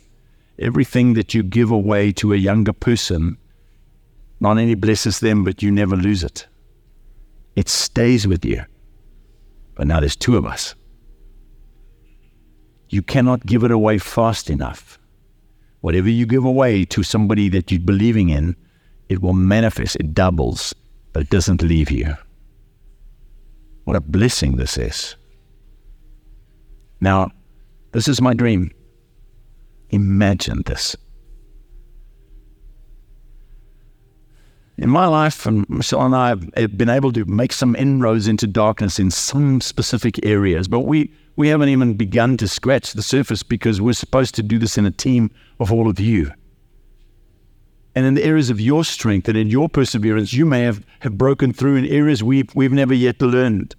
[0.60, 3.38] Everything that you give away to a younger person
[4.40, 6.48] not only blesses them, but you never lose it.
[7.56, 8.64] It stays with you.
[9.76, 10.76] But now there's two of us.
[12.94, 15.00] You cannot give it away fast enough.
[15.82, 18.56] Whatever you give away to somebody that you're believing in,
[19.10, 20.76] it will manifest, it doubles,
[21.12, 22.14] but it doesn't leave you.
[23.86, 25.16] What a blessing this is.
[27.02, 27.32] Now,
[27.94, 28.70] this is my dream.
[29.90, 30.96] Imagine this.
[34.78, 38.48] In my life, and Michelle and I have been able to make some inroads into
[38.48, 43.44] darkness in some specific areas, but we, we haven't even begun to scratch the surface
[43.44, 46.32] because we're supposed to do this in a team of all of you.
[47.96, 51.18] And in the areas of your strength and in your perseverance, you may have, have
[51.20, 53.76] broken through in areas we've, we've never yet learned.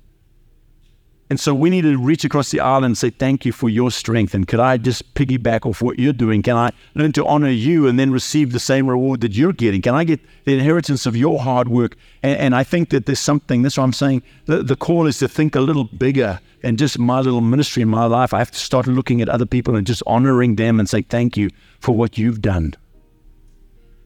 [1.30, 3.90] And so we need to reach across the aisle and say, Thank you for your
[3.90, 4.34] strength.
[4.34, 6.42] And could I just piggyback off what you're doing?
[6.42, 9.80] Can I learn to honor you and then receive the same reward that you're getting?
[9.80, 11.96] Can I get the inheritance of your hard work?
[12.22, 14.22] And, and I think that there's something, that's what I'm saying.
[14.44, 17.88] The, the call is to think a little bigger and just my little ministry in
[17.88, 18.34] my life.
[18.34, 21.38] I have to start looking at other people and just honoring them and say, Thank
[21.38, 21.48] you
[21.80, 22.74] for what you've done.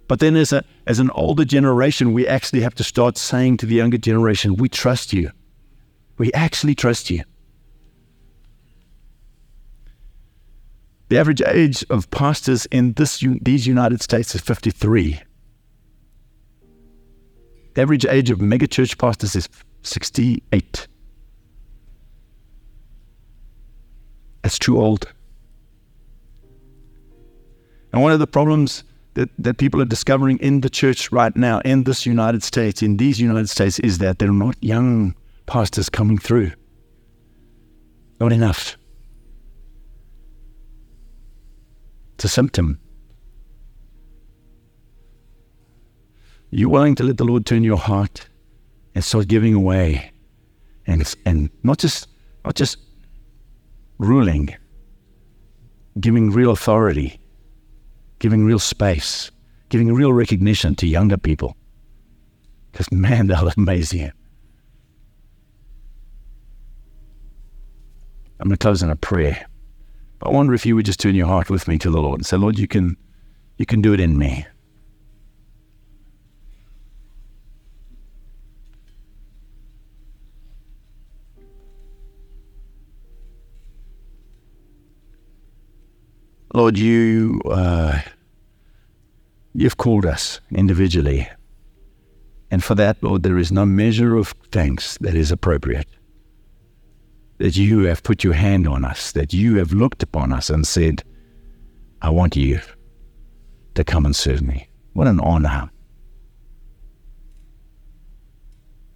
[0.07, 3.67] But then as, a, as an older generation, we actually have to start saying to
[3.67, 5.33] the younger generation, We trust you.
[6.19, 7.23] We actually trust you.
[11.09, 15.21] The average age of pastors in this, these United States is 53.
[17.75, 19.49] The average age of megachurch pastors is
[19.83, 20.89] 68.
[24.43, 25.11] That's too old.
[27.93, 31.61] And one of the problems that, that people are discovering in the church right now,
[31.61, 35.15] in this United States, in these United States, is that they're not young
[35.49, 36.53] pastors coming through.
[38.21, 38.77] Not enough.
[42.15, 42.79] It's a symptom.
[46.51, 48.29] You're willing to let the Lord turn your heart
[48.95, 50.13] and start giving away,
[50.87, 52.09] and and not just
[52.45, 52.79] not just
[53.99, 54.55] ruling,
[56.01, 57.21] giving real authority,
[58.19, 59.31] giving real space,
[59.69, 61.57] giving real recognition to younger people.
[62.73, 64.11] Because man, they'll amaze you.
[68.41, 69.47] I'm going to close in a prayer.
[70.19, 72.21] But I wonder if you would just turn your heart with me to the Lord
[72.21, 72.97] and say, Lord, you can,
[73.57, 74.47] you can do it in me.
[86.55, 88.01] Lord, you uh,
[89.55, 91.29] you've called us individually,
[92.51, 95.87] and for that, Lord, there is no measure of thanks that is appropriate.
[97.39, 100.67] That you have put your hand on us, that you have looked upon us and
[100.67, 101.05] said,
[102.03, 102.61] "I want you
[103.75, 105.71] to come and serve me." What an honor!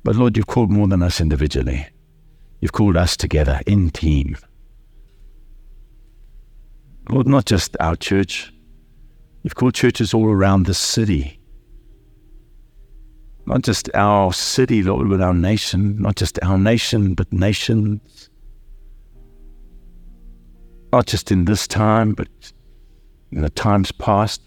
[0.03, 1.86] But Lord, you've called more than us individually.
[2.61, 4.36] You've called us together in team.
[7.09, 8.53] Lord, not just our church.
[9.45, 11.38] You've called churches all around the city.
[13.47, 16.01] Not just our city, Lord, but our nation.
[16.01, 18.28] Not just our nation, but nations.
[20.93, 22.28] Not just in this time, but
[23.30, 24.43] in the times past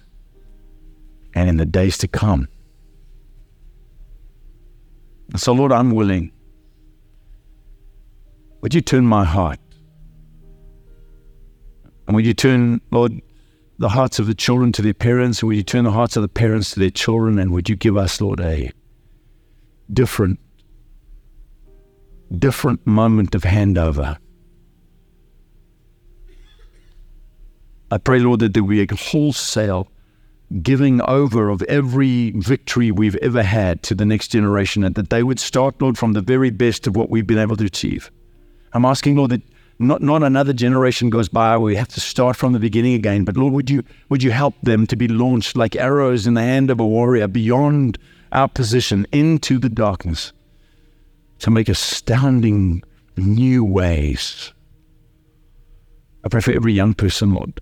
[1.33, 2.47] and in the days to come.
[5.31, 6.31] And so, Lord, I'm willing.
[8.61, 9.59] Would you turn my heart?
[12.07, 13.21] And would you turn, Lord,
[13.79, 15.41] the hearts of the children to their parents?
[15.41, 17.39] And would you turn the hearts of the parents to their children?
[17.39, 18.71] And would you give us, Lord, a
[19.91, 20.39] different,
[22.37, 24.17] different moment of handover?
[27.91, 29.87] I pray, Lord, that there be a wholesale
[30.61, 35.23] giving over of every victory we've ever had to the next generation, and that they
[35.23, 38.11] would start, Lord, from the very best of what we've been able to achieve.
[38.73, 39.41] I'm asking, Lord, that
[39.79, 43.25] not, not another generation goes by where we have to start from the beginning again,
[43.25, 46.41] but Lord, would you would you help them to be launched like arrows in the
[46.41, 47.97] hand of a warrior beyond
[48.31, 50.31] our position into the darkness
[51.39, 52.83] to make astounding
[53.17, 54.53] new ways.
[56.23, 57.61] I pray for every young person, Lord.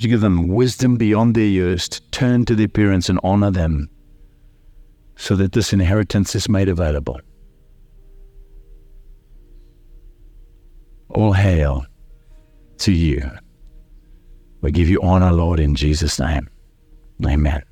[0.00, 3.90] You give them wisdom beyond their years to turn to their parents and honor them
[5.16, 7.20] so that this inheritance is made available?
[11.08, 11.84] All hail
[12.78, 13.28] to you.
[14.60, 16.48] We give you honor, Lord, in Jesus' name.
[17.26, 17.62] Amen.